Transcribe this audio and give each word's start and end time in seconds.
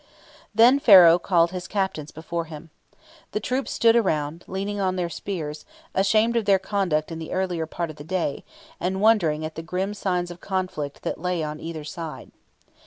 Then 0.55 0.79
Pharaoh 0.79 1.19
called 1.19 1.51
his 1.51 1.67
Captains 1.67 2.09
before 2.09 2.45
him. 2.45 2.71
The 3.33 3.39
troops 3.39 3.71
stood 3.71 3.95
around, 3.95 4.43
leaning 4.47 4.79
on 4.79 4.95
their 4.95 5.11
spears, 5.11 5.63
ashamed 5.93 6.35
of 6.35 6.45
their 6.45 6.57
conduct 6.57 7.11
in 7.11 7.19
the 7.19 7.31
earlier 7.31 7.67
part 7.67 7.91
of 7.91 7.97
the 7.97 8.03
day, 8.03 8.43
and 8.79 8.99
wondering 8.99 9.45
at 9.45 9.53
the 9.53 9.61
grim 9.61 9.93
signs 9.93 10.31
of 10.31 10.41
conflict 10.41 11.03
that 11.03 11.21
lay 11.21 11.43
on 11.43 11.61
every 11.61 11.85
side. 11.85 12.31